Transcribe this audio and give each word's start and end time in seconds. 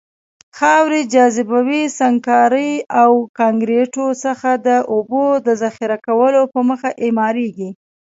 خاورې، 0.57 1.01
جاذبوي 1.13 1.83
سنګکارۍ 1.99 2.71
او 3.01 3.11
کانکریتو 3.39 4.05
څخه 4.23 4.49
د 4.67 4.69
اوبو 4.93 5.23
د 5.47 5.49
ذخیره 5.61 5.97
کولو 6.07 6.41
په 6.53 6.59
موخه 6.67 6.89
اعماريږي. 7.03 7.69